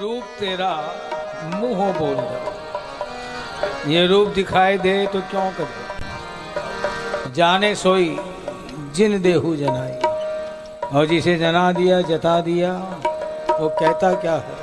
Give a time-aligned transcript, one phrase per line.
[0.00, 0.72] रूप तेरा
[1.54, 8.08] मुँह बोल रहा ये रूप दिखाई दे तो क्यों कर जाने सोई
[8.94, 9.96] जिन देहू जनाई।
[10.88, 12.72] और जिसे जना दिया, जता दिया,
[13.60, 14.56] वो कहता क्या है?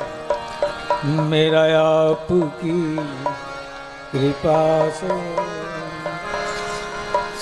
[1.30, 2.28] मेरा आप
[2.62, 2.78] की
[4.12, 5.18] कृपा से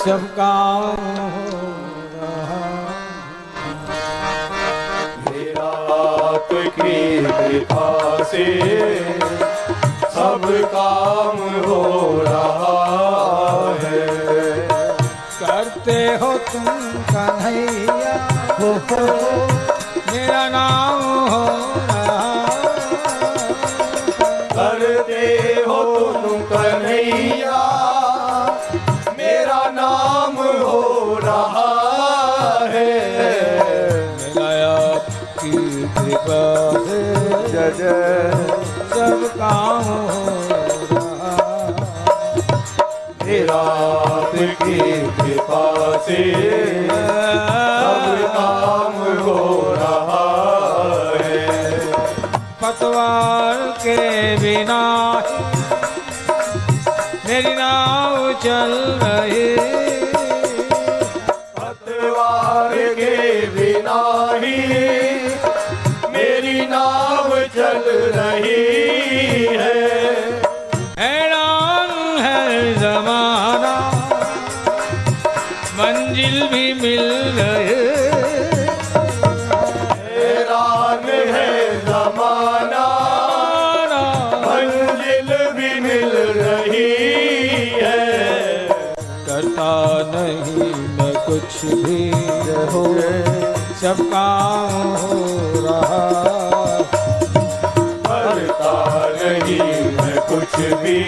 [0.04, 1.04] सब काम
[1.34, 1.51] हो
[7.30, 8.46] कृपा से
[10.14, 10.42] सब
[10.74, 11.82] काम हो
[12.26, 14.06] रहा है।
[15.40, 16.64] करते हो तुम
[17.12, 18.14] कन्हैया
[18.60, 19.71] हो हो।
[43.52, 43.60] मेरा
[44.16, 44.78] आपकी
[45.16, 46.71] कृपा से।
[90.14, 92.02] नहीं मैं कुछ भी
[92.72, 92.84] हो
[93.82, 95.16] सब काम हो
[95.66, 96.00] रहा।
[98.06, 98.74] करता
[99.22, 99.58] नहीं
[99.98, 100.98] मैं कुछ भी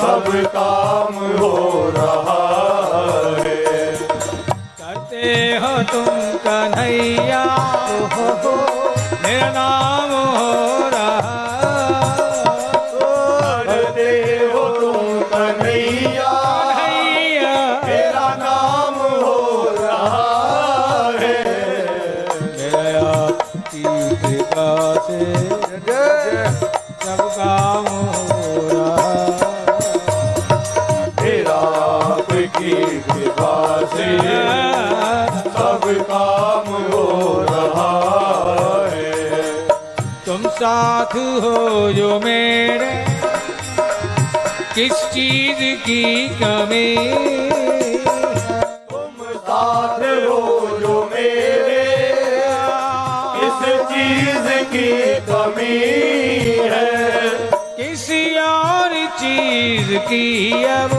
[0.00, 1.52] सब काम हो
[1.96, 2.38] रहा
[3.38, 3.56] है।
[4.80, 5.24] करते
[5.64, 6.08] हो तुम
[6.46, 7.29] कन्हैया
[40.60, 43.04] साथ हो जो मेरे
[44.74, 47.49] किस चीज़ की कमी?
[60.08, 60.90] की अब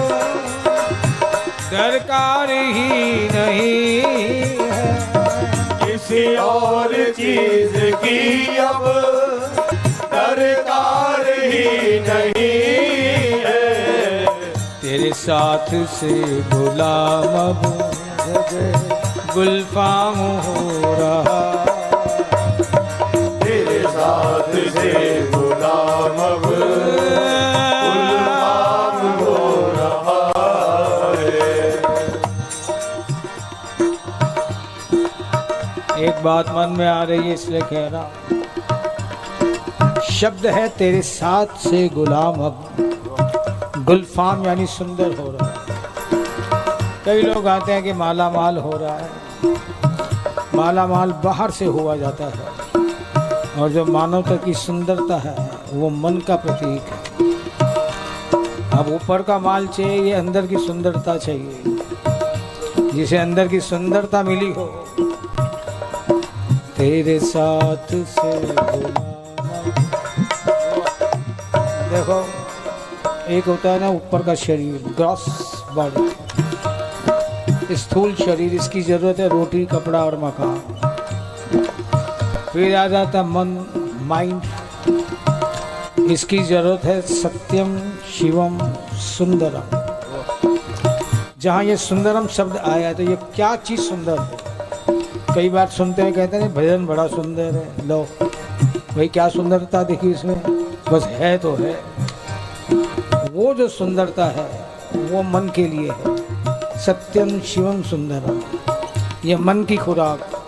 [1.72, 4.02] दरकार ही नहीं
[4.60, 4.82] है।
[5.84, 8.84] किसी और चीज़ की अब
[10.14, 14.26] दरकार ही नहीं है।
[14.82, 16.14] तेरे साथ से
[16.54, 17.62] गुलाम अब
[19.34, 21.51] गुलफाम हो रहा
[36.22, 38.12] बात मन में आ रही है, इसलिए कह रहा।
[40.00, 42.70] शब्द है तेरे साथ से गुलाम अब।
[43.78, 45.62] गुलफाम यानी सुंदर हो रहा है।
[47.06, 49.10] कई लोग आते हैं कि माला माल हो रहा है।
[50.56, 52.52] माला माल बाहर से हुआ जाता है।
[53.62, 57.32] और जो मानवता की सुंदरता है, वो मन का प्रतीक है।
[58.80, 61.64] अब ऊपर का माल चाहिए अंदर की सुंदरता चाहिए।
[62.92, 64.86] जिसे अंदर की सुंदरता मिली हो
[66.82, 68.32] तेरे साथ से
[71.90, 72.26] देखो,
[73.28, 75.26] एक होता है ना ऊपर का शरीर, ग्रॉस
[75.74, 76.10] बॉडी।
[77.76, 80.62] स्थूल शरीर, इसकी ज़रूरत है रोटी, कपड़ा और मकान।
[82.54, 83.66] फिर आ जाता मन,
[84.02, 84.42] माइंड।
[86.12, 89.64] इसकी ज़रूरत है सत्यम, शिवम, सुंदरम।
[91.42, 94.41] जहाँ ये सुंदरम शब्द आया तो ये क्या चीज़ सुंदर है?
[95.36, 98.08] कई बार सुनते हैं, कहते हैं भजन बड़ा सुंदर है, लो।
[98.64, 100.42] भाई, क्या सुंदरता देखी इसमें?
[100.92, 101.84] बस है तो है।
[103.34, 104.66] वो जो सुंदरता है,
[104.96, 106.22] वो मन के लिए है।
[106.80, 108.42] सत्यम शिवम सुंदरम।
[109.26, 110.46] यह मन की खुराक,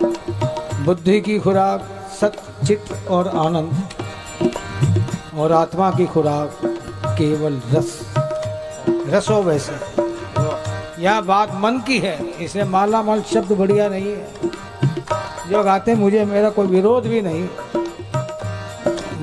[0.84, 1.88] बुद्धि की खुराक
[2.20, 3.82] सचित और आनंद।
[5.34, 6.58] और आत्मा की खुराक,
[7.06, 8.14] केवल रस।
[8.88, 10.03] रसो वैसे
[11.00, 14.50] यह बात मन की है। इसे माला माल शब्द बढ़िया नहीं है।
[15.50, 17.48] जो गाते मुझे मेरा कोई विरोध भी नहीं।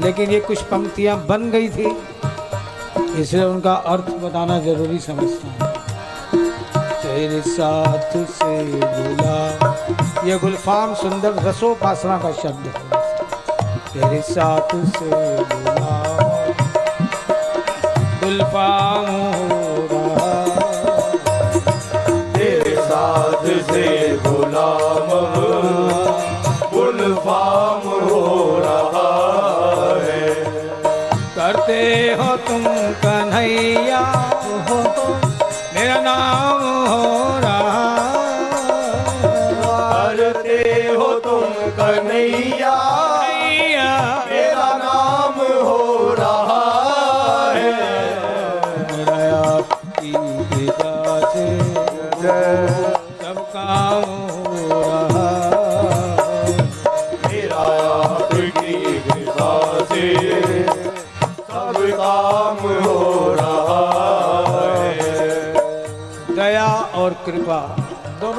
[0.03, 1.95] लेकिन ये कुछ पंक्तियाँ बन गई थी,
[3.21, 5.55] इसलिए उनका अर्थ बताना ज़रूरी समझता हूँ।
[7.01, 12.99] तेरे साथ से बोला ये गुलफाम सुंदर रसोपासना का शब्द है।
[13.93, 15.09] तेरे साथ से
[15.45, 15.97] बोला
[18.23, 19.05] गुलफाम
[31.61, 32.63] करते हो तुम
[33.03, 33.99] कन्हैया।
[35.75, 37.03] मेरा नाम हो
[37.39, 37.83] रहा
[40.17, 40.57] करते
[40.97, 43.89] हो तुम कन्हैया। कन्हैया।
[44.31, 45.37] मेरा नाम
[45.67, 45.79] हो
[46.19, 46.63] रहा
[47.53, 47.73] है
[48.91, 49.19] मेरा
[49.53, 50.11] आपकी
[50.51, 51.45] कृपा से
[52.21, 52.80] सब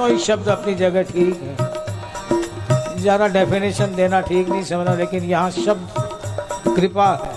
[0.02, 5.50] दोनों ही शब्द अपनी जगह ठीक है। ज़्यादा डेफिनेशन देना ठीक नहीं समझना, लेकिन यहाँ
[5.52, 7.32] शब्द कृपा है।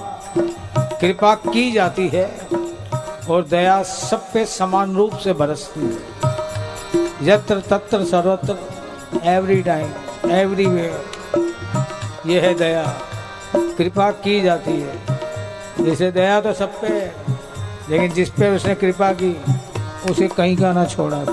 [1.01, 2.25] कृपा की जाती है
[3.29, 5.97] और दया सब पे समान रूप से बरसती है।
[7.23, 8.57] यत्र तत्र सर्वत्र
[9.29, 10.99] एवरी टाइम एवरीवेयर
[12.27, 12.83] ये है दया।
[13.77, 16.99] कृपा की जाती है। जैसे दया तो सब पे
[17.89, 19.35] लेकिन जिस पे उसने कृपा की,
[20.11, 21.25] उसे कहीं का ना छोड़ा।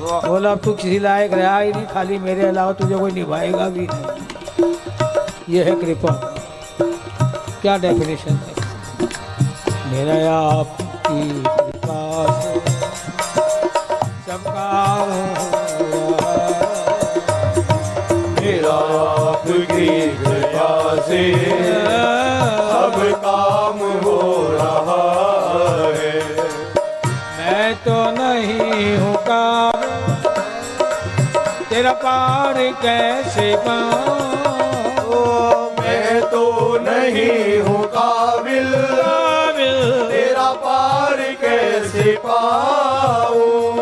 [0.00, 4.74] बोला तू किसी लायक रहा ही नहीं, खाली मेरे अलावा तुझे कोई निभाएगा भी नहीं।
[5.48, 6.12] ये है कृपा।
[7.62, 8.54] क्या डेफिनेशन है?
[9.92, 12.00] मेरा आपकी कृपा
[12.40, 12.54] से
[14.26, 14.68] सबका
[18.40, 18.76] मेरा
[19.10, 22.29] आपकी कृपा से।
[32.00, 35.76] तेरा पार कैसे पाऊँ?
[35.80, 43.76] मैं तो नहीं हूँ काबिल। काबिल। तेरा पार कैसे पाऊँ?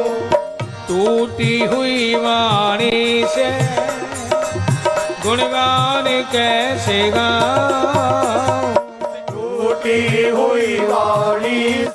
[0.89, 3.51] टूटी हुई वाणी से
[5.23, 8.75] गुणगान कैसे गाऊं?
[9.31, 11.88] टूटी हुई वाणी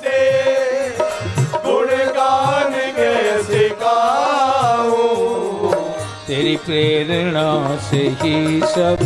[6.26, 7.48] तेरी प्रेरणा
[7.86, 9.00] से ही सब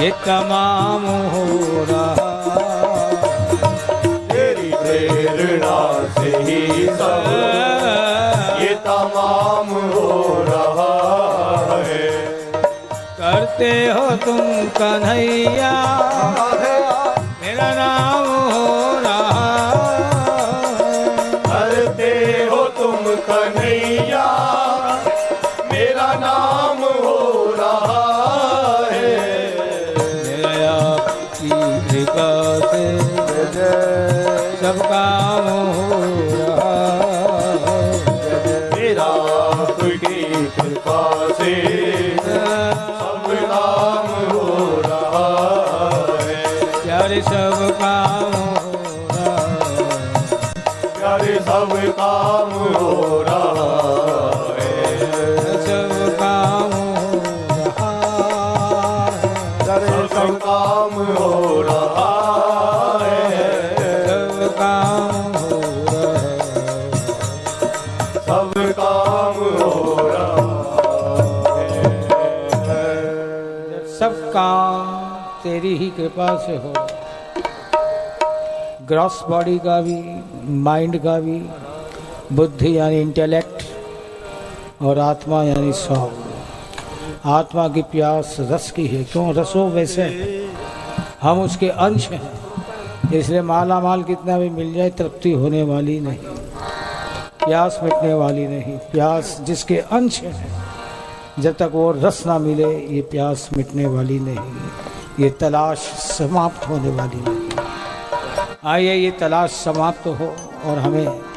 [0.00, 2.28] ये तमाम हो रहा
[4.32, 5.80] तेरी प्रेरणा
[6.18, 7.26] से ही सब
[8.62, 10.06] ये तमाम हो
[10.50, 10.92] रहा
[11.88, 12.08] है
[13.20, 14.40] करते हो तुम
[14.78, 15.74] कन्हैया
[75.42, 76.72] तेरी ही कृपा से हो।
[78.86, 79.96] ग्रॉस बॉडी का भी
[80.62, 81.38] माइंड का भी
[82.32, 83.62] बुद्धि यानी इंटेलेक्ट
[84.82, 86.10] और आत्मा यानी सौ
[87.24, 89.34] आत्मा की प्यास रस की है। क्यों?
[89.34, 90.02] रसो वैसे
[91.22, 96.18] हम उसके अंश हैं। इसलिए माला माल कितना भी मिल जाए, तृप्ति होने वाली नहीं।
[97.46, 100.46] प्यास मिटने वाली नहीं। प्यास जिसके अंश है,
[101.38, 105.78] जब तक वो रस ना मिले, ये प्यास मिटने वाली नहीं। ये तलाश
[106.18, 107.50] समाप्त होने वाली नहीं।
[108.64, 111.31] आइए, ये तलाश समाप्त हो और हमें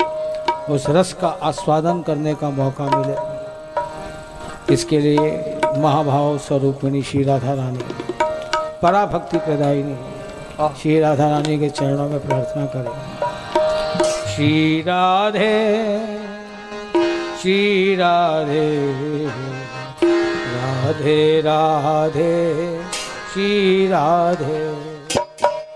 [0.69, 7.83] उस रस का आस्वादन करने का मौका मिले। इसके लिए महाभाव स्वरूपिणी श्री राधा रानी,
[8.81, 9.97] पराभक्ति प्रदायिनी
[10.81, 12.93] श्री राधा रानी के चरणों में प्रार्थना करें।
[14.35, 15.55] श्री राधे
[17.41, 18.65] श्री राधे
[20.85, 22.33] राधे राधे,
[23.33, 24.63] श्री राधे।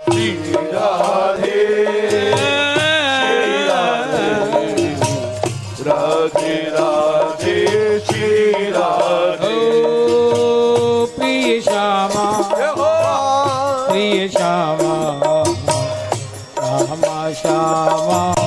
[0.04, 0.30] श्री
[0.66, 1.29] राधे।
[11.58, 12.24] श्यामा
[16.58, 18.39] रामा श्यामा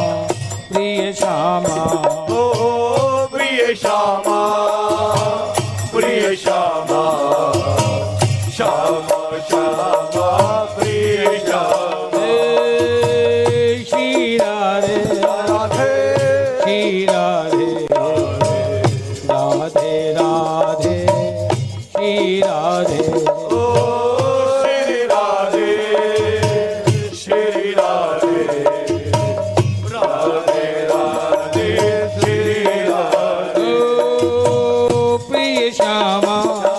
[35.71, 36.72] શ્યામા